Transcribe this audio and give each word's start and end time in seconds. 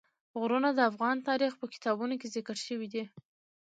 غرونه 0.39 0.69
د 0.73 0.79
افغان 0.91 1.17
تاریخ 1.29 1.53
په 1.57 1.65
کتابونو 1.73 2.13
کې 2.21 2.31
ذکر 2.35 2.57
شوی 2.65 2.87
دي. 2.93 3.03